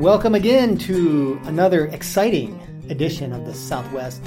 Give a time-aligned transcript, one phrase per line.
[0.00, 2.58] Welcome again to another exciting
[2.88, 4.22] edition of the Southwest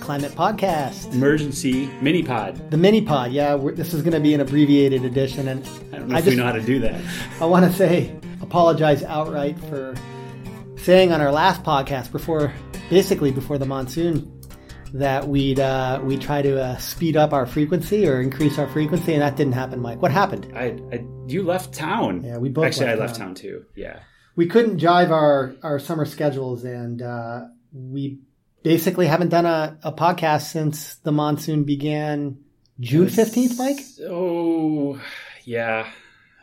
[0.00, 1.12] Climate Podcast.
[1.12, 2.70] Emergency mini pod.
[2.70, 5.62] The mini pod, yeah, we're, this is going to be an abbreviated edition, and
[5.92, 6.98] I don't know I if just, we know how to do that.
[7.42, 9.94] I want to say apologize outright for
[10.78, 12.50] saying on our last podcast before,
[12.88, 14.34] basically before the monsoon,
[14.94, 19.12] that we'd uh, we try to uh, speed up our frequency or increase our frequency,
[19.12, 20.00] and that didn't happen, Mike.
[20.00, 20.50] What happened?
[20.56, 22.24] I, I you left town.
[22.24, 22.86] Yeah, we both actually.
[22.86, 23.26] Left I left town.
[23.26, 23.64] town too.
[23.76, 24.00] Yeah,
[24.38, 28.20] we couldn't jive our our summer schedules, and uh, we
[28.62, 32.38] basically haven't done a, a podcast since the monsoon began.
[32.78, 33.80] June fifteenth, Mike.
[34.08, 35.02] Oh,
[35.42, 35.90] yeah.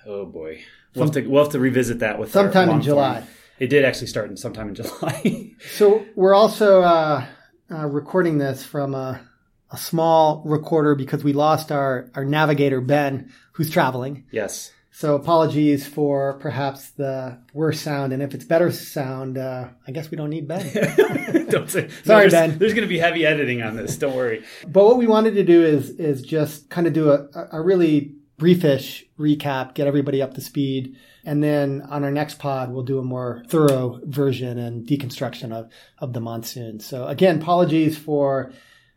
[0.06, 0.60] Oh boy,
[0.94, 3.22] we'll have to we'll have to revisit that with sometime in July.
[3.22, 3.30] Form.
[3.60, 5.52] It did actually start in sometime in July.
[5.76, 7.26] so we're also uh,
[7.72, 9.22] uh, recording this from a,
[9.72, 14.26] a, small recorder because we lost our, our navigator, Ben, who's traveling.
[14.30, 14.74] Yes.
[14.98, 18.14] So apologies for perhaps the worst sound.
[18.14, 21.48] And if it's better sound, uh, I guess we don't need Ben.
[21.50, 22.58] don't say, Sorry, no, there's, Ben.
[22.58, 23.98] There's going to be heavy editing on this.
[23.98, 24.46] Don't worry.
[24.66, 28.16] But what we wanted to do is, is just kind of do a, a really
[28.38, 30.96] briefish recap, get everybody up to speed.
[31.26, 35.70] And then on our next pod, we'll do a more thorough version and deconstruction of,
[36.00, 36.80] of the monsoon.
[36.80, 38.54] So again, apologies for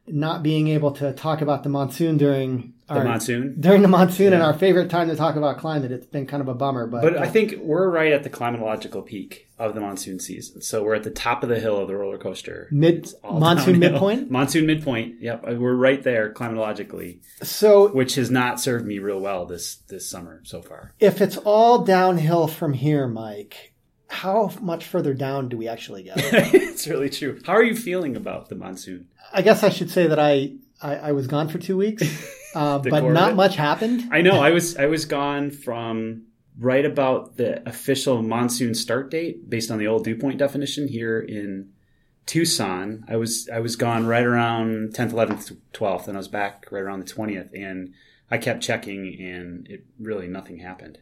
[0.07, 4.35] not being able to talk about the monsoon during the monsoon during the monsoon yeah.
[4.35, 5.93] and our favorite time to talk about climate.
[5.93, 8.31] It's been kind of a bummer, but but uh, I think we're right at the
[8.31, 10.61] climatological peak of the monsoon season.
[10.61, 12.69] So we're at the top of the hill of the roller coaster.
[12.71, 13.93] Mid monsoon downhill.
[13.93, 14.31] midpoint.
[14.39, 15.21] Monsoon midpoint.
[15.21, 17.21] Yep, we're right there climatologically.
[17.43, 20.95] So which has not served me real well this this summer so far.
[20.99, 23.75] If it's all downhill from here, Mike,
[24.09, 26.13] how much further down do we actually go?
[26.17, 27.41] it's really true.
[27.45, 29.09] How are you feeling about the monsoon?
[29.33, 32.03] I guess I should say that I I, I was gone for two weeks,
[32.55, 34.09] uh, but not much happened.
[34.13, 34.41] I know.
[34.41, 36.25] I was I was gone from
[36.59, 41.21] right about the official monsoon start date based on the old dew point definition here
[41.21, 41.71] in
[42.27, 43.05] Tucson.
[43.09, 46.83] I was I was gone right around 10th, 11th, 12th, and I was back right
[46.83, 47.51] around the 20th.
[47.55, 47.95] And
[48.31, 50.99] I kept checking, and it really nothing happened.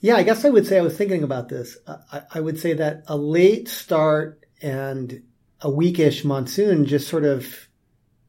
[0.00, 1.76] Yeah, I guess I would say I was thinking about this.
[1.86, 5.22] I, I would say that a late start and
[5.60, 7.63] a weakish monsoon just sort of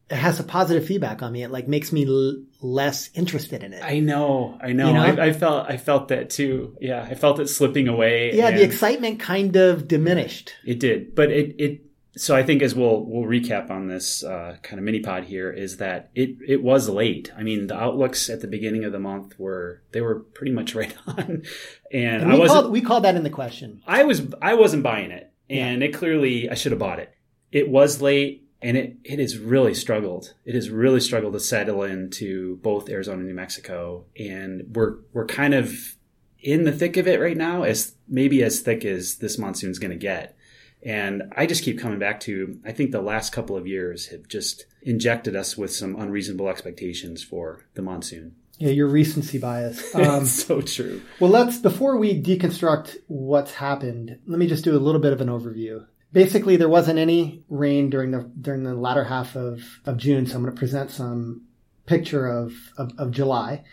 [0.10, 1.44] it has a positive feedback on me.
[1.44, 3.84] It like makes me l- less interested in it.
[3.84, 4.88] I know, I know.
[4.88, 5.04] You know?
[5.04, 6.78] I, I, felt, I felt that too.
[6.80, 8.34] Yeah, I felt it slipping away.
[8.34, 10.54] Yeah, the excitement kind of diminished.
[10.64, 11.82] It did, but it, it.
[12.18, 15.52] So I think as we'll we'll recap on this uh, kind of mini pod here
[15.52, 17.34] is that it it was late.
[17.36, 20.76] I mean, the outlooks at the beginning of the month were they were pretty much
[20.76, 21.44] right on,
[21.92, 23.82] and, and we I called we called that in the question.
[23.88, 25.88] I was I wasn't buying it, and yeah.
[25.88, 27.12] it clearly I should have bought it.
[27.52, 30.34] It was late and it, it has really struggled.
[30.44, 35.28] It has really struggled to settle into both Arizona and New Mexico, and we're we're
[35.28, 35.96] kind of
[36.40, 39.78] in the thick of it right now, as maybe as thick as this monsoon is
[39.78, 40.36] going to get.
[40.81, 44.28] And I just keep coming back to I think the last couple of years have
[44.28, 48.36] just injected us with some unreasonable expectations for the monsoon.
[48.58, 49.94] Yeah, your recency bias.
[49.96, 51.03] Um, so true.
[51.20, 55.22] Well, let's before we deconstruct what's happened, let me just do a little bit of
[55.22, 59.98] an overview basically there wasn't any rain during the during the latter half of, of
[59.98, 61.44] June, so I'm going to present some
[61.86, 63.64] picture of, of, of July.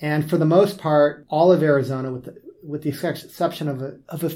[0.00, 3.98] And for the most part, all of Arizona, with the, with the exception of a,
[4.08, 4.32] of a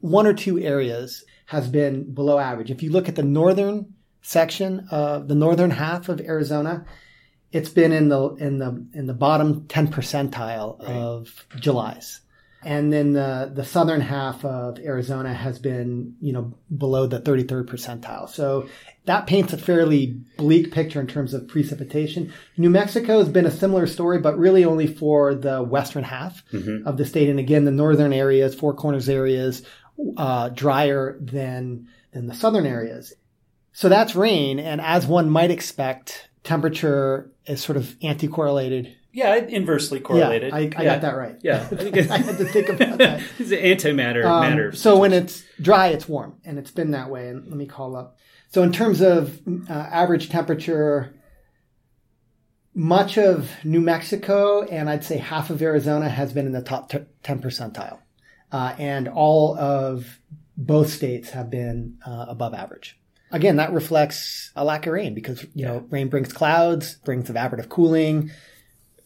[0.00, 2.70] one or two areas, has been below average.
[2.70, 6.86] If you look at the northern section of the northern half of Arizona,
[7.52, 10.88] it's been in the in the in the bottom 10 percentile right.
[10.88, 12.22] of July's.
[12.66, 17.66] And then the, the southern half of Arizona has been, you know, below the 33rd
[17.66, 18.28] percentile.
[18.28, 18.68] So
[19.04, 22.32] that paints a fairly bleak picture in terms of precipitation.
[22.56, 26.84] New Mexico has been a similar story, but really only for the western half mm-hmm.
[26.88, 27.28] of the state.
[27.28, 29.64] And again, the northern areas, Four Corners areas,
[30.16, 33.14] uh, drier than, than the southern areas.
[33.74, 34.58] So that's rain.
[34.58, 40.50] And as one might expect, temperature is sort of anti-correlated yeah, inversely correlated.
[40.50, 40.84] Yeah, I, I yeah.
[40.84, 41.36] got that right.
[41.42, 43.22] Yeah, I had to think about that.
[43.38, 44.72] it's an antimatter um, matter.
[44.72, 47.30] So when it's dry, it's warm, and it's been that way.
[47.30, 48.18] And let me call up.
[48.48, 49.40] So in terms of
[49.70, 51.14] uh, average temperature,
[52.74, 56.90] much of New Mexico and I'd say half of Arizona has been in the top
[56.90, 58.00] t- ten percentile,
[58.52, 60.20] uh, and all of
[60.58, 63.00] both states have been uh, above average.
[63.32, 67.70] Again, that reflects a lack of rain because you know rain brings clouds, brings evaporative
[67.70, 68.30] cooling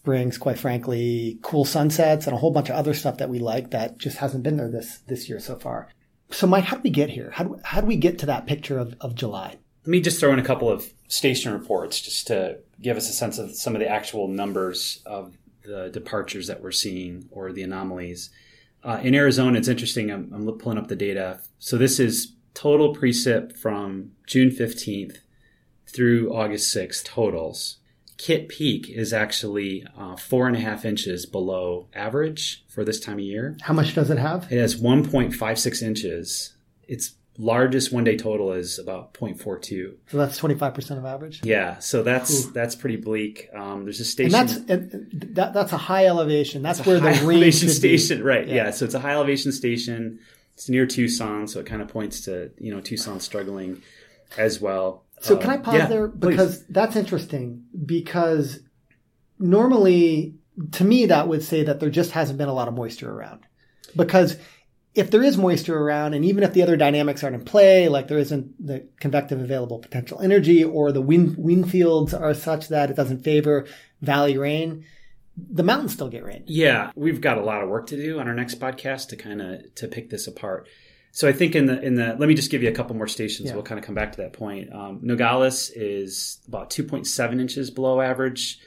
[0.02, 3.70] brings, quite frankly, cool sunsets and a whole bunch of other stuff that we like
[3.70, 5.88] that just hasn't been there this this year so far.
[6.30, 7.30] So, Mike, how did we get here?
[7.34, 9.58] How do, how do we get to that picture of, of July?
[9.84, 13.12] Let me just throw in a couple of station reports just to give us a
[13.12, 17.62] sense of some of the actual numbers of the departures that we're seeing or the
[17.62, 18.30] anomalies.
[18.82, 20.10] Uh, in Arizona, it's interesting.
[20.10, 21.40] I'm, I'm pulling up the data.
[21.58, 25.18] So this is total precip from June 15th
[25.86, 27.78] through August 6th totals.
[28.20, 33.14] Kitt Peak is actually uh, four and a half inches below average for this time
[33.14, 33.56] of year.
[33.62, 34.46] How much does it have?
[34.52, 36.52] It has 1.56 inches.
[36.86, 39.94] Its largest one day total is about 0.42.
[40.10, 41.40] So that's 25% of average.
[41.42, 42.50] Yeah, so that's Ooh.
[42.50, 43.48] that's pretty bleak.
[43.54, 44.38] Um, there's a station.
[44.38, 46.60] And that's and that, that's a high elevation.
[46.60, 48.24] That's where the elevation station, be.
[48.24, 48.46] right?
[48.46, 48.54] Yeah.
[48.54, 48.70] Yeah.
[48.72, 50.20] so it's a high elevation station.
[50.52, 53.80] It's near Tucson, so it kind of points to you know Tucson struggling
[54.36, 55.04] as well.
[55.20, 56.30] So Uh, can I pause yeah, there please.
[56.30, 58.60] because that's interesting because
[59.38, 60.34] normally
[60.72, 63.40] to me that would say that there just hasn't been a lot of moisture around.
[63.96, 64.36] Because
[64.94, 68.08] if there is moisture around and even if the other dynamics aren't in play, like
[68.08, 72.90] there isn't the convective available potential energy or the wind wind fields are such that
[72.90, 73.66] it doesn't favor
[74.02, 74.84] valley rain,
[75.36, 76.42] the mountains still get rain.
[76.46, 79.40] Yeah, we've got a lot of work to do on our next podcast to kind
[79.40, 80.66] of to pick this apart.
[81.12, 83.08] So I think in the in the let me just give you a couple more
[83.08, 83.48] stations.
[83.48, 83.54] Yeah.
[83.54, 84.72] We'll kind of come back to that point.
[84.72, 88.60] Um, Nogales is about 2.7 inches below average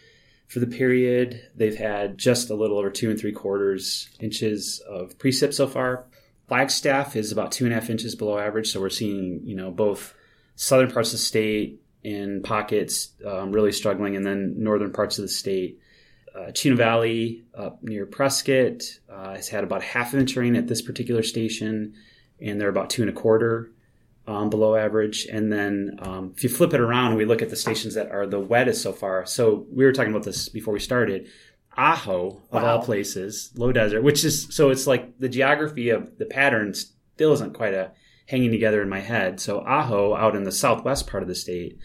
[0.48, 1.42] for the period.
[1.56, 6.06] They've had just a little over two and three quarters inches of precip so far.
[6.48, 8.72] Flagstaff is about two and a half inches below average.
[8.72, 10.14] So we're seeing you know both
[10.56, 15.22] southern parts of the state in pockets um, really struggling, and then northern parts of
[15.22, 15.80] the state
[16.36, 20.68] uh, Chino Valley up near Prescott uh, has had about half an inch rain at
[20.68, 21.94] this particular station,
[22.44, 23.72] and they're about two and a quarter
[24.28, 25.26] um, below average.
[25.26, 28.12] And then um, if you flip it around and we look at the stations that
[28.12, 31.28] are the wettest so far, so we were talking about this before we started.
[31.76, 32.78] Ajo, of Wow.
[32.78, 37.34] all places, low desert, which is so it's like the geography of the pattern still
[37.34, 37.92] isn't quite a
[38.28, 39.40] hanging together in my head.
[39.40, 41.80] So Ajo, out in the southwest part of the state,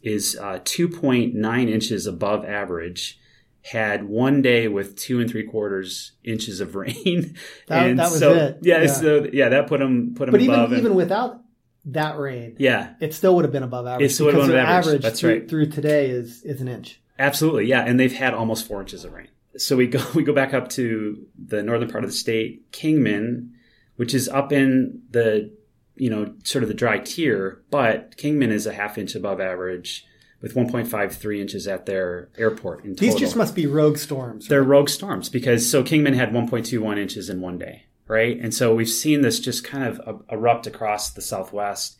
[0.00, 3.18] is uh, 2.9 inches above average.
[3.64, 7.36] Had one day with two and three quarters inches of rain,
[7.68, 8.58] That- that was so, it.
[8.62, 8.86] Yeah, Yeah.
[8.88, 10.54] so yeah, that put them put him But above.
[10.64, 11.40] even and- even without
[11.86, 14.10] that rain, yeah, it still would have been above average.
[14.10, 14.86] It still would have because been average.
[14.86, 15.48] average That's through, right.
[15.48, 17.00] through today is is an inch.
[17.18, 19.28] Absolutely, yeah, and they've had almost four inches of rain.
[19.56, 23.50] So we go we go back up to the northern part of the state, Kingman,
[23.96, 25.52] which is up in the
[25.94, 30.04] you know sort of the dry tier, but Kingman is a half inch above average
[30.42, 33.12] with 1.53 inches at their airport in total.
[33.12, 34.48] These just must be rogue storms.
[34.48, 38.36] They're rogue storms because so Kingman had 1.21 inches in one day, right?
[38.38, 41.96] And so we've seen this just kind of erupt across the southwest.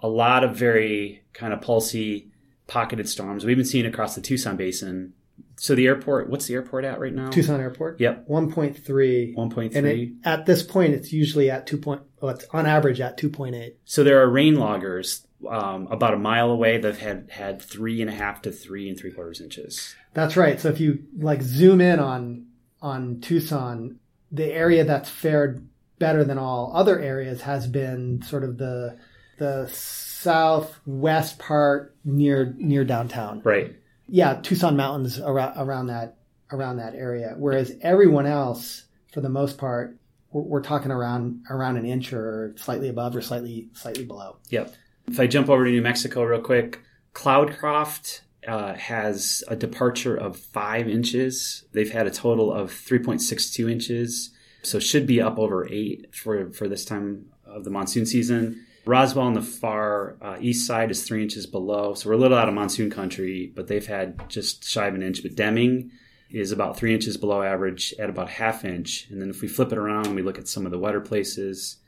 [0.00, 2.30] A lot of very kind of pulsy,
[2.66, 3.44] pocketed storms.
[3.44, 5.14] We've been seeing across the Tucson Basin.
[5.58, 7.30] So the airport, what's the airport at right now?
[7.30, 7.98] Tucson Airport.
[7.98, 9.34] Yep, 1.3.
[9.34, 9.74] 1.3.
[9.74, 11.78] And it, at this point, it's usually at 2.
[11.78, 13.74] Point, well, it's on average at 2.8.
[13.84, 18.00] So there are rain loggers um, about a mile away that have had had three
[18.00, 19.94] and a half to three and three quarters inches.
[20.14, 20.60] That's right.
[20.60, 22.46] So if you like zoom in on
[22.82, 23.98] on Tucson,
[24.30, 25.66] the area that's fared
[25.98, 28.98] better than all other areas has been sort of the
[29.38, 33.42] the southwest part near near downtown.
[33.44, 33.76] Right.
[34.08, 36.16] Yeah, Tucson Mountains around around that
[36.52, 37.34] around that area.
[37.36, 39.98] Whereas everyone else, for the most part,
[40.30, 44.36] we're, we're talking around around an inch or slightly above or slightly slightly below.
[44.50, 44.74] Yep.
[45.08, 46.80] If I jump over to New Mexico real quick,
[47.14, 51.64] Cloudcroft uh, has a departure of five inches.
[51.72, 54.30] They've had a total of 3.62 inches,
[54.62, 58.65] so should be up over eight for, for this time of the monsoon season.
[58.86, 62.38] Roswell on the far uh, east side is three inches below, so we're a little
[62.38, 65.22] out of monsoon country, but they've had just shy of an inch.
[65.22, 65.90] But Deming
[66.30, 69.08] is about three inches below average at about half inch.
[69.10, 71.78] And then if we flip it around, we look at some of the wetter places.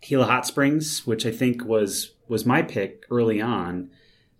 [0.00, 3.90] Gila Hot Springs, which I think was was my pick early on,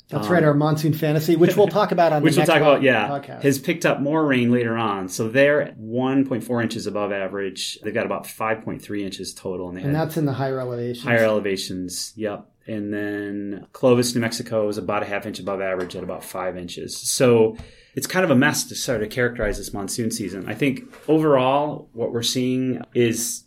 [0.08, 2.52] That's Um, right, our monsoon fantasy, which we'll talk about on which the we'll next
[2.52, 3.42] talk about, yeah, podcast.
[3.42, 5.08] has picked up more rain later on.
[5.08, 7.78] So they're 1.4 inches above average.
[7.82, 11.04] They've got about 5.3 inches total, and and that's in the higher elevations.
[11.04, 12.12] higher elevations.
[12.16, 12.46] Yep.
[12.68, 16.56] And then Clovis, New Mexico is about a half inch above average at about five
[16.56, 16.96] inches.
[16.96, 17.56] So
[17.94, 20.48] it's kind of a mess to sort of characterize this monsoon season.
[20.48, 23.44] I think overall, what we're seeing is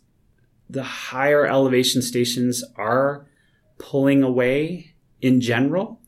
[0.70, 3.26] the higher elevation stations are
[3.78, 5.99] pulling away in general,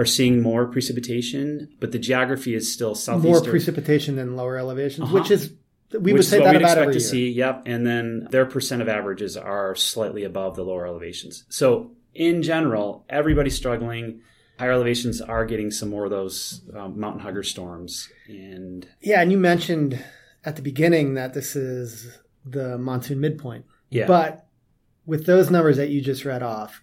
[0.00, 3.30] are seeing more precipitation, but the geography is still southeastern.
[3.32, 5.18] more precipitation than lower elevations, Uh-huh.
[5.18, 5.52] which is
[5.92, 7.08] we which would say that about expect every to year.
[7.08, 7.30] see.
[7.30, 11.44] Yep, and then their percent of averages are slightly above the lower elevations.
[11.50, 14.20] So in general, everybody's struggling.
[14.58, 19.30] Higher elevations are getting some more of those um, mountain hugger storms, and Yeah, and
[19.32, 20.02] you mentioned
[20.44, 23.64] at the beginning that this is the monsoon midpoint.
[23.90, 24.46] yeah, But
[25.04, 26.82] with those numbers that you just read off,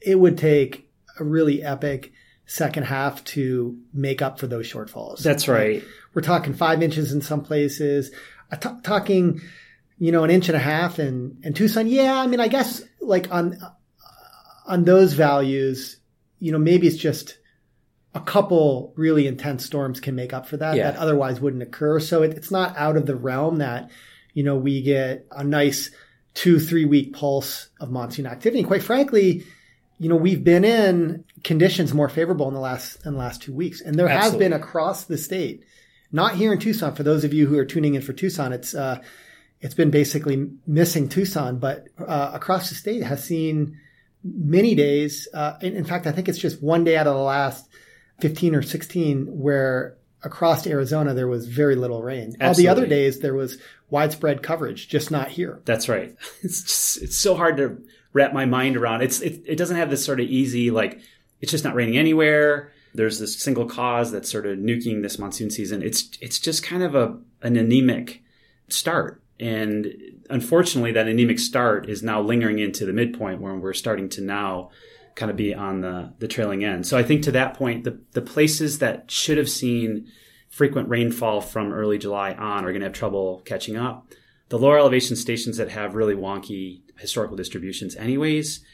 [0.00, 0.88] it would take
[1.20, 2.12] a really epic
[2.46, 5.18] second half to make up for those shortfalls.
[5.22, 5.82] that's right.
[6.14, 8.12] We're talking five inches in some places.
[8.50, 9.40] Uh, t- talking,
[9.98, 11.86] you know, an inch and a half in, in Tucson.
[11.88, 12.18] Yeah.
[12.18, 13.58] I mean, I guess like on,
[14.66, 15.98] on those values,
[16.38, 17.36] you know, maybe it's just
[18.14, 20.92] a couple really intense storms can make up for that Yeah.
[20.92, 22.00] that otherwise wouldn't occur.
[22.00, 23.90] So it, it's not out of the realm that,
[24.32, 25.90] you know, we get a nice
[26.34, 28.60] two, three week pulse of monsoon activity.
[28.60, 29.44] And quite frankly,
[29.98, 33.54] you know, we've been in conditions more favorable in the last, in the last two
[33.54, 33.80] weeks.
[33.80, 35.64] And there has been across the state,
[36.10, 36.96] not here in Tucson.
[36.96, 39.00] For those of you who are tuning in for Tucson, it's, uh,
[39.60, 43.78] it's been basically missing Tucson, but uh, across the state has seen
[44.24, 45.28] many days.
[45.32, 47.68] Uh, in, in fact, I think it's just one day out of the last
[48.22, 52.34] 15 or 16 where across Arizona there was very little rain.
[52.40, 55.60] All the other days there was widespread coverage, just not here.
[55.64, 56.16] That's right.
[56.42, 57.80] It's just, it's so hard to
[58.12, 59.02] wrap my mind around.
[59.02, 61.00] It's it, it doesn't have this sort of easy like
[61.46, 62.72] it's just not raining anywhere.
[62.92, 65.80] There's this single cause that's sort of nuking this monsoon season.
[65.80, 68.24] It's it's just kind of a an anemic
[68.66, 69.22] start.
[69.38, 69.94] And
[70.28, 74.70] unfortunately that anemic start is now lingering into the midpoint where we're starting to now
[75.14, 76.84] kind of be on the the trailing end.
[76.84, 80.08] So I think to that point the the places that should have seen
[80.48, 84.10] frequent rainfall from early July on are going to have trouble catching up
[84.48, 88.64] the lower elevation stations that have really wonky historical distributions anyways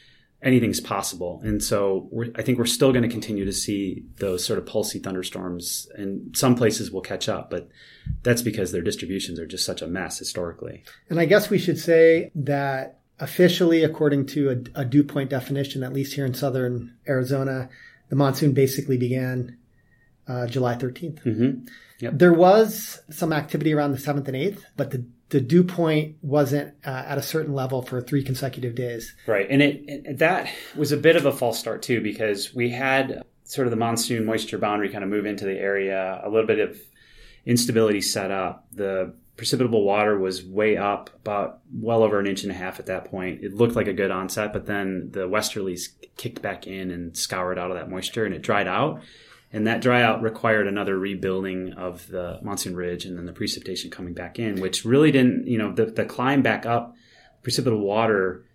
[0.43, 4.43] anything's possible and so we're, i think we're still going to continue to see those
[4.45, 7.69] sort of pulsy thunderstorms and some places will catch up but
[8.21, 11.79] that's because their distributions are just such a mess historically And I guess we should
[11.79, 16.95] say that officially, according to a, a dew point definition, at least here in southern
[17.07, 17.69] Arizona,
[18.09, 19.57] the monsoon basically began
[20.27, 21.23] uh, July 13th.
[21.23, 21.65] mm-hmm.
[22.17, 26.75] There was some activity around the 7th and 8th, but the, the dew point wasn't
[26.85, 29.15] uh, at a certain level for three consecutive days.
[29.25, 32.69] Right, and it, it that was a bit of a false start too because we
[32.69, 36.45] had sort of the monsoon moisture boundary kind of move into the area, a little
[36.45, 36.79] bit of
[37.47, 38.67] instability set up.
[38.73, 42.85] The precipitable water was way up, about well over an inch and a half at
[42.85, 43.43] that point.
[43.43, 47.57] It looked like a good onset, but then the westerlies kicked back in and scoured
[47.57, 49.01] out of that moisture, and it dried out.
[49.53, 53.91] And that dry out required another rebuilding of the monsoon ridge and then the precipitation
[53.91, 56.95] coming back in, which really didn't, you know, the, the climb back up,
[57.43, 58.45] precipitable water,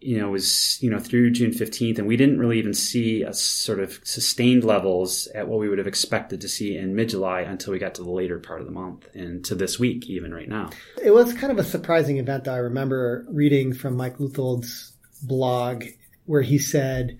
[0.00, 1.98] you know, was, you know, through June 15th.
[1.98, 5.78] And we didn't really even see a sort of sustained levels at what we would
[5.78, 8.66] have expected to see in mid July until we got to the later part of
[8.66, 10.70] the month and to this week, even right now.
[11.02, 12.44] It was kind of a surprising event.
[12.44, 12.54] Though.
[12.54, 15.84] I remember reading from Mike Leuthold's blog
[16.26, 17.18] where he said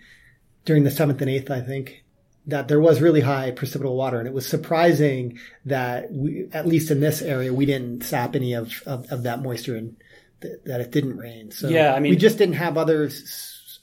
[0.64, 2.04] during the 7th and 8th, I think,
[2.46, 4.18] that there was really high precipitable water.
[4.18, 8.52] And it was surprising that we, at least in this area, we didn't sap any
[8.54, 9.96] of, of, of that moisture and
[10.42, 11.50] th- that it didn't rain.
[11.50, 13.10] So Yeah, I mean- we just didn't have other,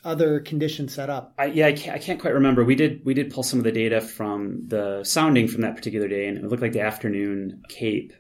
[0.06, 1.34] other conditions set up.
[1.38, 2.64] I, yeah, I can't, I can't quite remember.
[2.64, 6.08] We did we did pull some of the data from the sounding from that particular
[6.08, 8.14] day, and it looked like the afternoon Cape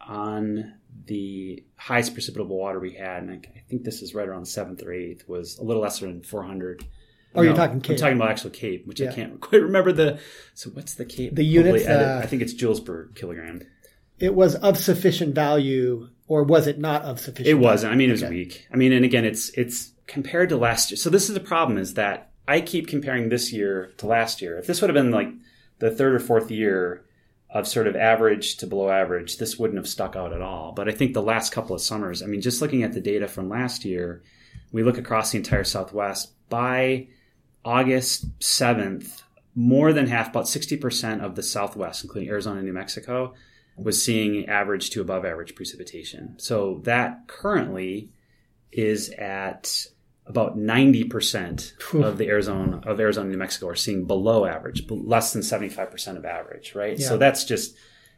[0.00, 0.74] on
[1.06, 4.82] the highest precipitable water we had, and I, I think this is right around seventh
[4.82, 6.84] or eighth, was a little less than 400.
[7.34, 7.92] Oh, you're talking Cape.
[7.92, 9.10] I'm talking about actual Cape, which Yeah.
[9.10, 10.18] I can't quite remember the.
[10.54, 11.34] So what's the Cape?
[11.34, 13.62] The edit- uh, I think it's joules per kilogram.
[14.18, 17.64] It was of sufficient value or was it not of sufficient It value?
[17.64, 17.92] wasn't.
[17.92, 18.30] I mean, it was Okay.
[18.34, 18.66] weak.
[18.72, 20.96] I mean, and again, it's it's compared to last year.
[20.96, 24.58] So this is the problem: is that I keep comparing this year to last year.
[24.58, 25.28] If this would have been like
[25.78, 27.04] the third or fourth year
[27.48, 30.72] of sort of average to below average, this wouldn't have stuck out at all.
[30.72, 33.26] But I think the last couple of summers, I mean, just looking at the data
[33.26, 34.22] from last year,
[34.72, 37.08] we look across the entire Southwest by
[37.64, 39.22] August seventh.
[39.54, 43.34] More than half, about 60% of the Southwest, including Arizona and New Mexico,
[43.76, 46.36] was seeing average to above average precipitation.
[46.38, 48.10] So that currently
[48.70, 49.86] is at
[50.26, 55.32] about 90% of the Arizona of Arizona and New Mexico are seeing below average, less
[55.32, 56.98] than 75% of average, right?
[56.98, 57.08] Yeah.
[57.08, 57.74] So that's just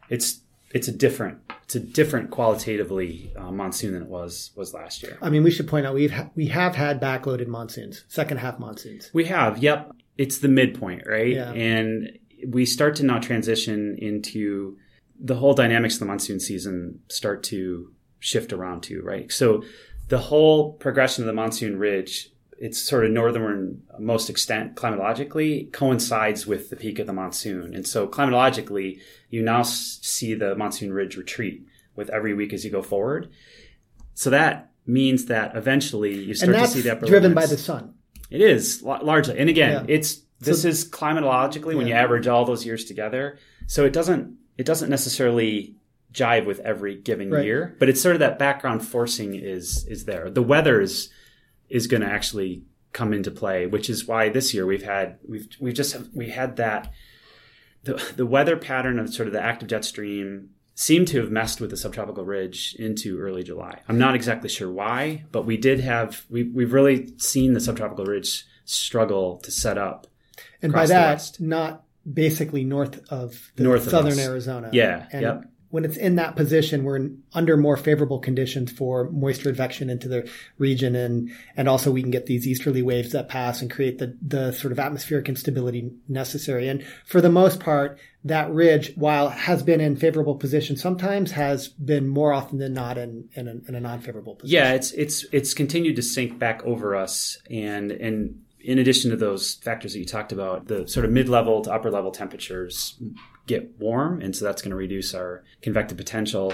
[0.09, 0.41] it's
[0.73, 5.17] it's a different it's a different qualitatively uh, monsoon than it was was last year.
[5.21, 8.59] I mean, we should point out we've ha- we have had backloaded monsoons, second half
[8.59, 9.09] monsoons.
[9.13, 9.91] We have, yep.
[10.17, 11.33] It's the midpoint, right?
[11.33, 11.51] Yeah.
[11.51, 14.77] And we start to now transition into
[15.19, 19.31] the whole dynamics of the monsoon season start to shift around too, right?
[19.31, 19.63] So
[20.09, 22.29] the whole progression of the monsoon ridge,
[22.63, 27.75] its sort of northernmost extent climatologically coincides with the peak of the monsoon.
[27.75, 31.65] And so climatologically, you now see the monsoon ridge retreat
[31.97, 33.29] with every week as you go forward.
[34.13, 37.95] So that means that eventually you start to see the upper driven by the sun.
[38.29, 39.95] It is la- largely, and again, Yeah.
[39.95, 43.37] it's this So- is climatologically when you average all those years together.
[43.67, 45.75] So it doesn't it doesn't necessarily
[46.13, 47.43] jive with every given Right.
[47.43, 50.29] year, but it's sort of that background forcing is is there.
[50.29, 51.09] The weather is
[51.73, 52.61] is going to actually
[52.93, 56.55] come into play, which is why this year we've had we've we've just we had
[56.57, 56.93] that
[57.83, 61.59] the the weather pattern of sort of the active jet stream seemed to have messed
[61.59, 63.81] with the subtropical ridge into early July.
[63.89, 68.05] I'm not exactly sure why, but we did have we we've really seen the subtropical
[68.05, 70.05] ridge struggle to set up.
[70.61, 74.69] And by that, not basically north of north southern of Arizona.
[74.71, 75.07] Yeah.
[75.11, 79.89] And yep when it's in that position, we're under more favorable conditions for moisture advection
[79.89, 80.95] into the region.
[80.95, 84.51] And, and also we can get these easterly waves that pass and create the, the
[84.51, 86.67] sort of atmospheric instability necessary.
[86.67, 91.69] And for the most part, that ridge, while has been in favorable position, sometimes has
[91.69, 94.55] been more often than not in, in, a, in a non-favorable position.
[94.55, 97.39] Yeah, it's, it's, it's continued to sink back over us.
[97.49, 101.63] And, and in addition to those factors that you talked about, the sort of mid-level
[101.63, 103.01] to upper level temperatures
[103.47, 106.53] get warm, and so that's going to reduce our convective potential.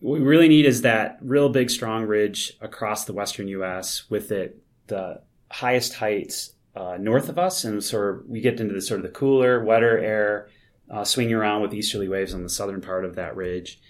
[0.00, 4.08] What we really need is that real big, strong ridge across the western U.S.
[4.08, 8.74] with it the highest heights uh, north of us, and sort of we get into
[8.74, 10.48] the sort of the cooler, wetter air
[10.90, 13.80] uh, swinging around with easterly waves on the southern part of that ridge,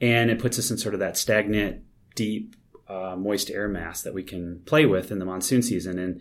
[0.00, 1.82] and it puts us in sort of that stagnant,
[2.14, 2.56] deep,
[2.88, 6.20] uh, moist air mass that we can play with in the monsoon season, and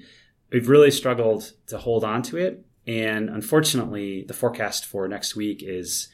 [0.52, 5.62] we've really struggled to hold on to it and unfortunately, the forecast for next week
[5.62, 6.10] is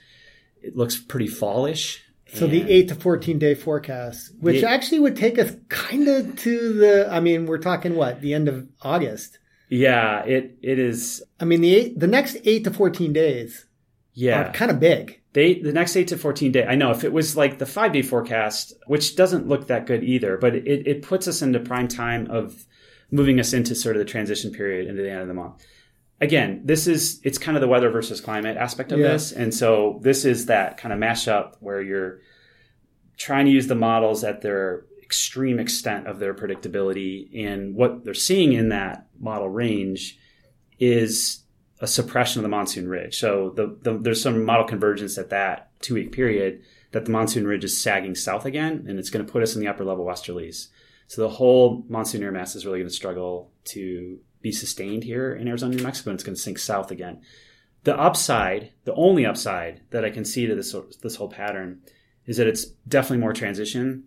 [0.62, 2.04] it looks pretty fallish.
[2.34, 6.38] So the eight to fourteen day forecast, which the, actually would take us kind of
[6.42, 7.08] to the.
[7.10, 9.40] I mean, we're talking what the end of August.
[9.70, 11.24] Yeah, it it is.
[11.40, 13.68] I mean, the eight, the next eight to fourteen days.
[14.12, 15.22] Yeah, kind of big.
[15.32, 16.66] They the next eight to fourteen day.
[16.66, 20.04] I know if it was like the five day forecast, which doesn't look that good
[20.04, 22.66] either, but it it puts us into prime time of
[23.12, 25.64] moving us into sort of the transition period into the end of the month
[26.22, 29.10] again, this is it's kind of the weather versus climate aspect of yeah.
[29.10, 32.20] this, and so this is that kind of mashup where you're
[33.18, 38.14] trying to use the models at their extreme extent of their predictability, and what they're
[38.14, 40.18] seeing in that model range
[40.80, 41.44] is
[41.80, 43.18] a suppression of the monsoon ridge.
[43.18, 47.46] So the, the, there's some model convergence at that two week period that the monsoon
[47.46, 50.06] ridge is sagging south again, and it's going to put us in the upper level
[50.06, 50.70] westerlies.
[51.08, 55.34] So the whole monsoon air mass is really going to struggle to be sustained here
[55.34, 57.20] in Arizona, New Mexico, and it's going to sink south again.
[57.84, 61.82] The upside, the only upside that I can see to this this whole pattern,
[62.28, 64.04] is that it's definitely more transition.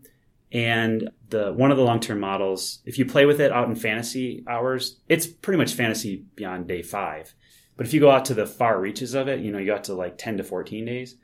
[0.53, 3.75] And the one of the long term models, if you play with it out in
[3.75, 7.35] fantasy hours, it's pretty much fantasy beyond day five.
[7.77, 9.85] But if you go out to the far reaches of it, you know, you got
[9.85, 11.17] to like ten to fourteen days,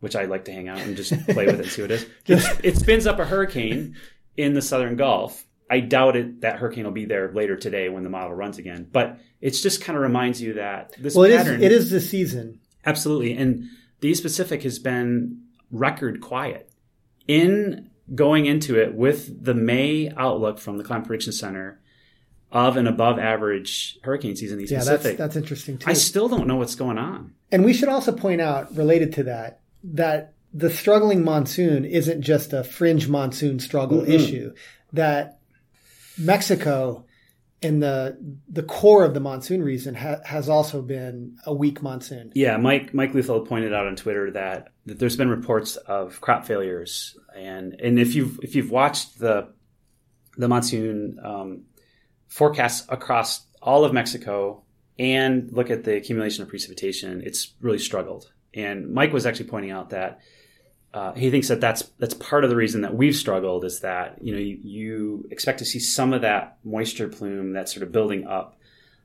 [0.00, 2.02] which I like to hang out and just play with it and see what it
[2.02, 2.06] is.
[2.26, 3.96] It, it spins up a hurricane
[4.36, 8.04] in the southern Gulf I doubt it that hurricane will be there later today when
[8.04, 8.88] the model runs again.
[8.90, 11.62] But it just kind of reminds you that this well, pattern.
[11.62, 12.60] It is, it is the season.
[12.86, 13.36] Absolutely.
[13.36, 13.64] And
[14.00, 16.72] the East Pacific has been record quiet.
[17.26, 21.78] In going into it with the May outlook from the Climate Prediction Center
[22.50, 25.18] of an above average hurricane season in the East yeah, Pacific.
[25.18, 25.90] That's, that's interesting too.
[25.90, 27.34] I still don't know what's going on.
[27.52, 32.54] And we should also point out, related to that, that the struggling monsoon isn't just
[32.54, 34.12] a fringe monsoon struggle mm-hmm.
[34.12, 34.54] issue.
[34.94, 35.37] That
[36.18, 37.04] Mexico
[37.60, 38.16] in the
[38.48, 42.32] the core of the monsoon region ha- has also been a weak monsoon.
[42.34, 46.46] Yeah, Mike Mike Leuthold pointed out on Twitter that, that there's been reports of crop
[46.46, 49.48] failures, and and if you've if you've watched the
[50.36, 51.64] the monsoon um,
[52.28, 54.62] forecasts across all of Mexico
[54.98, 58.32] and look at the accumulation of precipitation, it's really struggled.
[58.54, 60.20] And Mike was actually pointing out that
[60.94, 64.16] uh, he thinks that that's that's part of the reason that we've struggled is that
[64.22, 67.92] you know you, you, expect to see some of that moisture plume that's sort of
[67.92, 68.58] building up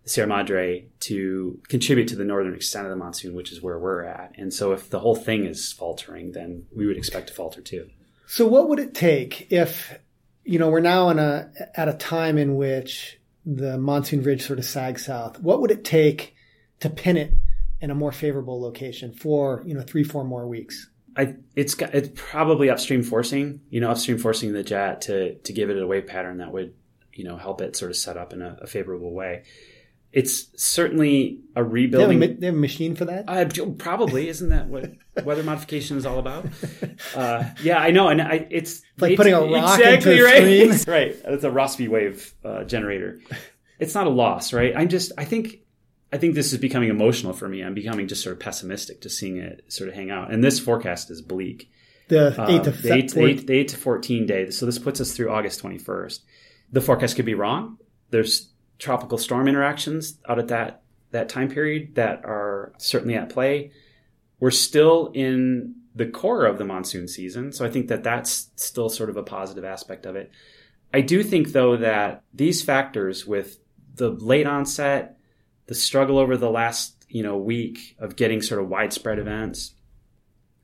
[0.04, 3.78] the Sierra Madre to contribute to the northern extent of the monsoon, which is where
[3.78, 4.34] we're at.
[4.38, 7.90] And so if the whole thing is faltering, then we would expect to falter too.
[8.28, 10.00] So what would it take if
[10.46, 14.60] you know we're now in a at a time in which the monsoon ridge sort
[14.60, 15.40] of sags south?
[15.40, 16.34] What would it take
[16.80, 17.34] to pin it
[17.82, 20.90] in a more favorable location for you know three four more weeks?
[21.16, 25.70] I it's it's probably upstream forcing, you know, upstream forcing the jet to to give
[25.70, 26.74] it a wave pattern that would,
[27.14, 29.44] you know, help it sort of set up in a, a favorable way.
[30.12, 32.20] It's certainly a rebuilding.
[32.20, 33.26] They have a, they have a machine for that.
[33.28, 34.92] Uh, probably isn't that what
[35.24, 36.46] weather modification is all about?
[37.16, 40.70] Uh, yeah, I know, and I, it's, it's like putting a rock exactly into a
[40.70, 40.88] right.
[40.88, 43.22] right, it's a Rossby wave uh, generator.
[43.80, 44.74] It's not a loss, right?
[44.76, 45.63] I'm just, I think
[46.14, 47.64] I think this is becoming emotional for me.
[47.64, 50.32] I'm becoming just sort of pessimistic to seeing it sort of hang out.
[50.32, 51.72] And this forecast is bleak.
[52.08, 54.56] The uh, eight to the eight, eight, eight to fourteen days.
[54.56, 56.20] So this puts us through August 21st.
[56.72, 57.80] The forecast could be wrong.
[58.12, 63.72] There's tropical storm interactions out at that that time period that are certainly at play.
[64.40, 68.90] We're still in the core of the monsoon season, so I think that that's still
[68.90, 70.30] sort of a positive aspect of it.
[70.94, 73.58] I do think though that these factors with
[73.96, 75.18] the late onset
[75.68, 79.74] the struggle over the last you know week of getting sort of widespread events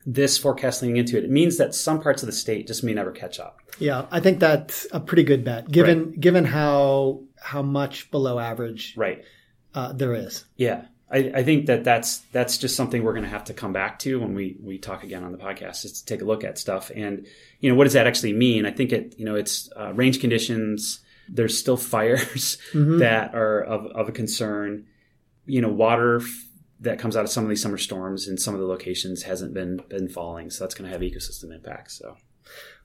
[0.06, 2.94] this forecast leading into it, it means that some parts of the state just may
[2.94, 3.60] never catch up.
[3.80, 8.96] Yeah, I think that's a pretty good bet, given given how how much below average
[8.98, 9.24] Right.
[9.76, 10.46] uh, there is.
[10.56, 10.86] Yeah.
[11.12, 13.98] I, I think that that's that's just something we're going to have to come back
[14.00, 16.60] to when we we talk again on the podcast is to take a look at
[16.60, 17.26] stuff and
[17.60, 20.20] you know what does that actually mean i think it you know it's uh, range
[20.20, 21.00] conditions
[21.32, 23.00] there's still fires mm-hmm.
[23.00, 24.86] that are of, of a concern
[25.46, 26.46] you know water f-
[26.82, 29.54] that comes out of some of these summer storms in some of the locations hasn't
[29.54, 32.15] been been falling so that's going to have ecosystem impacts so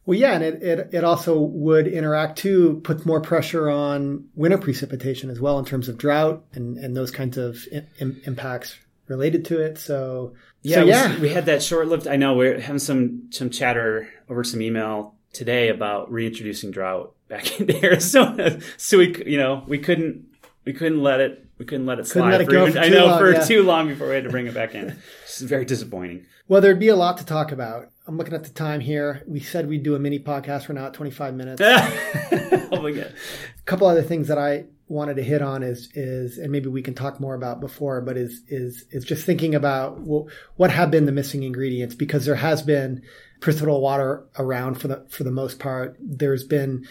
[0.07, 4.59] Well, yeah, and it, it, it also would interact too, puts more pressure on winter
[4.59, 8.77] precipitation as well in terms of drought and, and those kinds of im- im- impacts
[9.09, 9.79] related to it.
[9.79, 12.07] So, Yeah, so, yeah, we had that short-lived.
[12.07, 17.61] I know we're having some some chatter over some email today about reintroducing drought back
[17.61, 18.61] into Arizona.
[18.77, 20.27] So we, you know, we couldn't
[20.65, 22.31] we couldn't let it we couldn't let it Couldn't slide.
[22.33, 23.45] let it for for I know long, for yeah.
[23.45, 24.97] too long before we had to bring it back in.
[25.23, 26.27] It's very disappointing.
[26.49, 27.91] well, there'd be a lot to talk about.
[28.07, 29.23] I'm looking at the time here.
[29.27, 30.69] We said we'd do a mini podcast.
[30.69, 31.63] We're now at 25 minutes.
[31.65, 33.15] oh my god.
[33.15, 36.83] a couple other things that I wanted to hit on is is and maybe we
[36.83, 40.91] can talk more about before, but is is is just thinking about what, what have
[40.91, 43.03] been the missing ingredients because there has been
[43.41, 45.97] precipitable water around for the for the most part.
[46.01, 46.87] There's been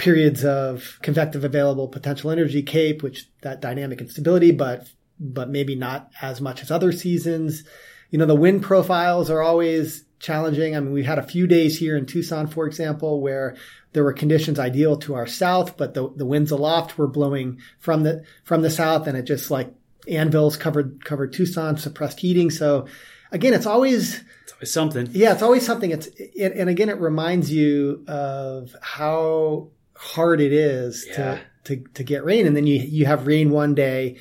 [0.00, 6.10] periods of convective available potential energy cape, which that dynamic instability, but but maybe not
[6.22, 7.64] as much as other seasons.
[8.10, 10.74] You know, the wind profiles are always challenging.
[10.74, 13.56] I mean, we had a few days here in Tucson, for example, where
[13.92, 18.02] there were conditions ideal to our south, but the, the winds aloft were blowing from
[18.02, 19.68] the from the south, and it just like
[20.08, 22.48] anvils covered covered Tucson, suppressed heating.
[22.50, 22.86] So
[23.30, 25.08] again, it's always It's always something.
[25.12, 25.90] yeah, it's always something.
[25.90, 29.68] It's it, and again, it reminds you of how
[30.00, 31.40] hard it is Yeah.
[31.64, 34.16] to, to to get rain, and then you you have rain one day,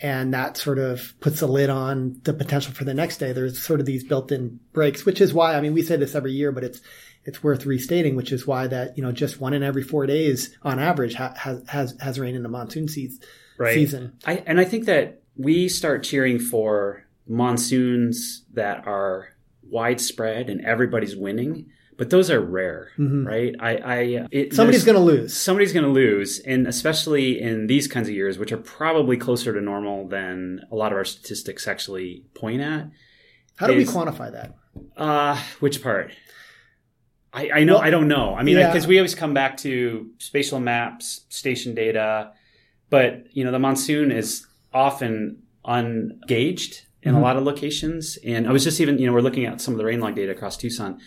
[0.00, 3.32] and that sort of puts a lid on the potential for the next day.
[3.32, 6.32] There's sort of these built-in breaks, which is why I mean we say this every
[6.32, 6.80] year, but it's
[7.24, 10.56] it's worth restating, which is why that you know just one in every four days
[10.62, 13.20] on average ha- has has has rain in the monsoon season.
[13.58, 13.74] Right.
[13.74, 14.14] Season.
[14.24, 19.28] I, and I think that we start cheering for monsoons that are
[19.68, 21.66] widespread and everybody's winning,
[22.00, 23.54] but those are rare, right?
[23.60, 25.36] I, I it, Somebody's going to lose.
[25.36, 29.52] somebody's going to lose, and especially in these kinds of years, which are probably closer
[29.52, 32.88] to normal than a lot of our statistics actually point at.
[33.56, 34.54] How do we quantify that?
[34.96, 36.12] Uh, which part?
[37.34, 38.34] I, I know Well, I don't know.
[38.34, 38.68] I mean, yeah.
[38.68, 42.32] because we always come back to spatial maps, station data,
[42.88, 47.16] but you know the monsoon is often ungauged in Mm-hmm.
[47.16, 48.18] a lot of locations.
[48.26, 50.14] And I was just even you know we're looking at some of the rain log
[50.16, 50.98] data across Tucson.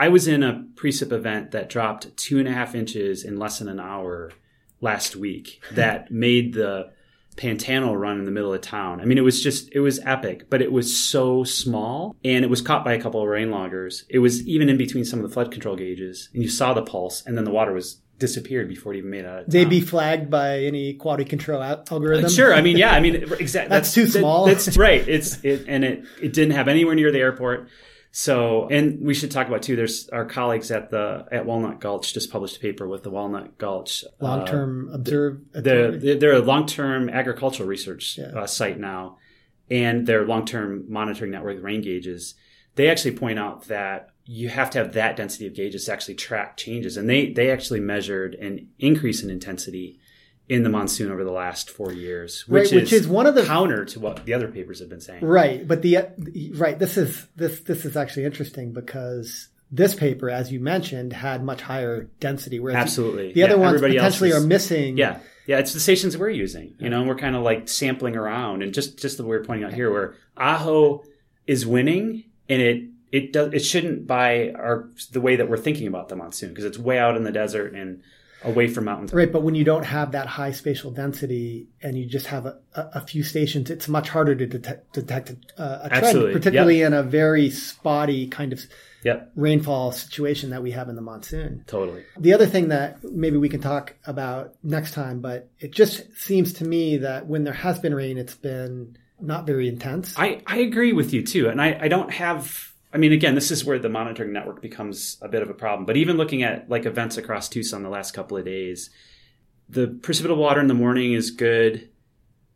[0.00, 3.58] I was in a precip event that dropped two and a half inches in less
[3.58, 4.32] than an hour
[4.80, 5.60] last week.
[5.68, 5.74] Hmm.
[5.74, 6.90] That made the
[7.36, 9.00] Pantano run in the middle of town.
[9.00, 12.48] I mean, it was just, it was epic, but it was so small and it
[12.48, 14.04] was caught by a couple of rain loggers.
[14.08, 16.82] It was even in between some of the flood control gauges and you saw the
[16.82, 19.62] pulse and then the water was disappeared before it even made it out of They
[19.62, 19.70] town.
[19.70, 22.26] be flagged by any quality control al- algorithm?
[22.26, 22.52] Uh, sure.
[22.54, 22.92] I mean, yeah.
[22.92, 23.68] I mean, exactly.
[23.74, 24.46] That's too small.
[24.46, 25.06] that's right.
[25.08, 27.68] It's it, and it it didn't have anywhere near the airport.
[28.12, 29.76] So, and we should talk about too.
[29.76, 33.56] There's our colleagues at the at Walnut Gulch just published a paper with the Walnut
[33.56, 35.38] Gulch uh, long term observe.
[35.52, 38.26] the, the- they're a long-term agricultural research Yeah.
[38.40, 39.18] uh, site now,
[39.70, 42.34] and their long-term monitoring network, rain gauges.
[42.74, 46.14] They actually point out that you have to have that density of gauges to actually
[46.16, 50.00] track changes, and they they actually measured an increase in intensity
[50.50, 53.44] in the monsoon over the last four years, Right, which, which is one of the-
[53.44, 55.24] counter to what the other papers have been saying.
[55.24, 55.98] Right, but the
[56.54, 61.44] right this is this this is actually interesting because this paper, as you mentioned, had
[61.44, 62.58] much higher density.
[62.58, 64.96] Whereas Absolutely, the other Yeah, ones potentially is- are missing.
[64.96, 66.74] Yeah, yeah, it's the stations we're using.
[66.80, 69.44] You know, and we're kind of like sampling around, and just just the way we're
[69.44, 71.04] pointing out here, where Ajo
[71.46, 72.82] is winning, and it
[73.12, 76.64] it does it shouldn't by our the way that we're thinking about the monsoon because
[76.64, 78.02] it's way out in the desert and
[78.44, 79.12] away from mountains.
[79.12, 82.58] Right, but when you don't have that high spatial density and you just have a,
[82.74, 86.82] a, a few stations, it's much harder to detect, detect a, a trend, Absolutely, particularly
[86.82, 88.60] in a very spotty kind of
[89.02, 91.64] Yep, rainfall situation that we have in the monsoon.
[91.66, 92.04] totally.
[92.18, 96.52] The other thing that maybe we can talk about next time, but it just seems
[96.54, 100.14] to me that when there has been rain, it's been not very intense.
[100.18, 101.48] I, I agree with you too.
[101.48, 105.16] And I, I don't have, I mean, again, this is where the monitoring network becomes
[105.22, 105.86] a bit of a problem.
[105.86, 108.90] But even looking at like events across Tucson the last couple of days,
[109.68, 111.88] the precipitable water in the morning is good.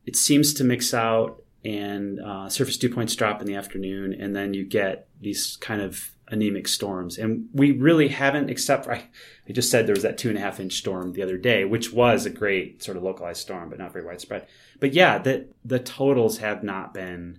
[0.04, 4.12] It seems to mix out and uh, surface dew points drop in the afternoon.
[4.12, 7.16] And then you get these kind of anemic storms.
[7.16, 9.04] And we really haven't, except for, I,
[9.48, 11.64] I just said there was that two and a half inch storm the other day,
[11.64, 14.46] which was a great sort of localized storm, but not very widespread.
[14.80, 17.38] But yeah, the, the totals have not been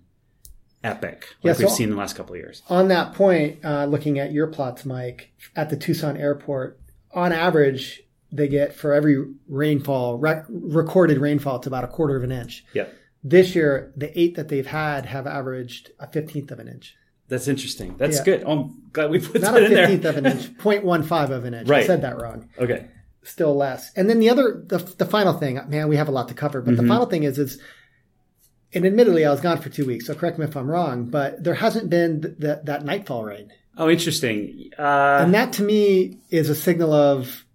[0.86, 2.62] epic, like Yeah, we've seen in the last couple of years.
[2.70, 6.80] On that point, uh, looking at your plots, Mike, at the Tucson airport,
[7.14, 12.24] on average, they get for every rainfall, rec- recorded rainfall, it's about a quarter of
[12.24, 12.64] an inch.
[12.74, 12.94] Yep.
[13.24, 16.96] This year, the eight that they've had have averaged a fifteenth of an inch.
[17.28, 17.96] That's interesting.
[17.98, 18.24] That's Yeah.
[18.24, 18.44] good.
[18.46, 19.88] Oh, I'm glad we put Not that a in there.
[19.88, 21.68] fifteenth of an inch, 0.15 of an inch.
[21.68, 21.86] I Right.
[21.88, 22.50] said that wrong.
[22.60, 22.86] Okay.
[23.24, 23.92] Still less.
[23.96, 26.62] And then the other, the, the final thing, man, we have a lot to cover,
[26.62, 26.84] but Mm-hmm.
[26.84, 27.60] the final thing is, is,
[28.74, 31.44] and admittedly, I was gone for two weeks, so correct me if I'm wrong, but
[31.44, 33.52] there hasn't been th- that that nightfall rain.
[33.78, 34.70] Oh, interesting.
[34.78, 37.46] Uh, And that to me is a signal of,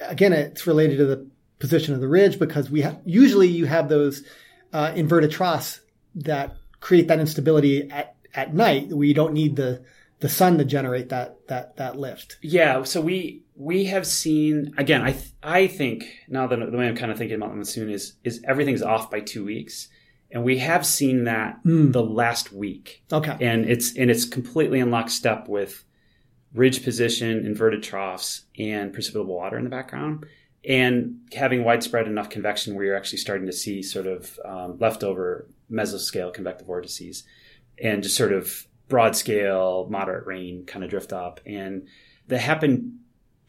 [0.00, 1.26] again, it's related to the
[1.60, 4.24] position of the ridge because we have, usually you have those
[4.72, 5.80] uh, inverted troughs
[6.16, 9.84] that create that instability at, at night We don't need the,
[10.20, 12.38] the sun to generate that, that, that lift.
[12.42, 15.02] Yeah, so we we have seen again.
[15.02, 17.90] I th- I think now that the way I'm kind of thinking about the monsoon
[17.90, 19.88] is is everything's off by two weeks,
[20.30, 21.92] and we have seen that Mm.
[21.92, 23.36] the last week, Okay.
[23.40, 25.84] and it's and it's completely in lockstep with
[26.54, 30.24] ridge position, inverted troughs, and precipitable water in the background,
[30.64, 35.48] and having widespread enough convection where you're actually starting to see sort of um, leftover
[35.70, 37.24] mesoscale convective vortices,
[37.82, 41.40] and just sort of broad scale, moderate rain kind of drift up.
[41.44, 41.86] And
[42.28, 42.94] that happened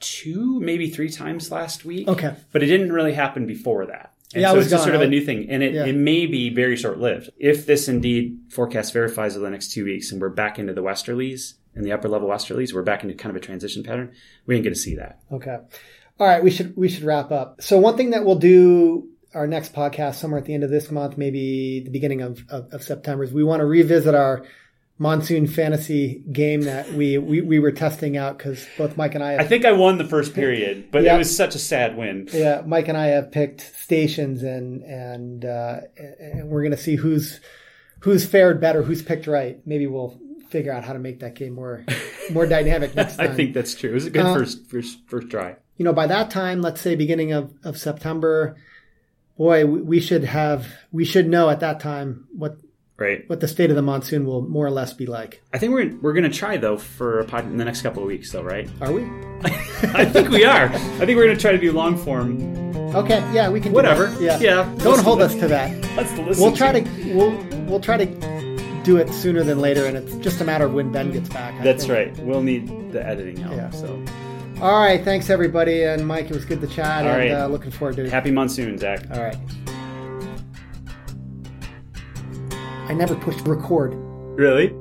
[0.01, 2.07] two, maybe three times last week.
[2.09, 2.35] Okay.
[2.51, 4.13] But it didn't really happen before that.
[4.33, 5.49] And Yeah, so was it's just sort of a new thing.
[5.49, 5.85] And it, Yeah.
[5.85, 7.29] it may be very short lived.
[7.37, 10.83] If this indeed forecast verifies over the next two weeks and we're back into the
[10.83, 14.11] westerlies and the upper level westerlies, we're back into kind of a transition pattern,
[14.45, 15.19] we ain't going to see that.
[15.31, 15.57] Okay.
[16.19, 16.43] All right.
[16.43, 17.61] We should, we should wrap up.
[17.61, 20.91] So one thing that we'll do our next podcast somewhere at the end of this
[20.91, 24.45] month, maybe the beginning of, of, of September is we want to revisit our
[25.01, 29.31] monsoon fantasy game that we, we, we were testing out because both Mike and I
[29.31, 31.15] have I think I won the first period, but Yeah.
[31.15, 32.27] it was such a sad win.
[32.33, 35.79] Yeah, Mike and I have picked stations, and and uh,
[36.19, 37.39] and we're going to see who's
[38.01, 39.65] who's fared better, who's picked right.
[39.65, 41.85] Maybe we'll figure out how to make that game more
[42.31, 43.31] more dynamic next time.
[43.31, 43.91] I think that's true.
[43.91, 45.55] It was a good Uh, first, first, first try.
[45.77, 48.57] you know by that time, let's say beginning of of September.
[49.37, 52.57] Boy, we, we should have we should know at that time what
[52.99, 53.23] Right.
[53.29, 55.41] what the state of the monsoon will more or less be like.
[55.53, 58.07] I think we're we're gonna try though for a pod in the next couple of
[58.07, 58.69] weeks though, right?
[58.81, 59.03] Are we?
[59.43, 60.65] I think we are.
[60.65, 62.39] I think we're gonna try to do long form.
[62.95, 63.71] Okay, yeah, we can.
[63.71, 64.07] do Whatever.
[64.07, 64.21] that.
[64.21, 64.75] Yeah, Yeah.
[64.79, 65.81] Don't hold to us to that.
[65.81, 66.43] The listen.
[66.43, 68.05] We'll try to we'll we'll try to
[68.83, 71.53] do it sooner than later, and it's just a matter of when Ben gets back.
[71.59, 72.17] I That's think.
[72.17, 72.25] right.
[72.25, 73.55] We'll need the editing help.
[73.55, 73.69] Yeah.
[73.71, 74.03] So
[74.61, 77.31] All right, thanks everybody, and Mike, it was good to chat, All and right.
[77.31, 78.11] uh, looking forward to it.
[78.11, 79.01] happy monsoon, Zach.
[79.13, 79.37] All right.
[82.89, 83.93] I never pushed record.
[84.35, 84.73] Really?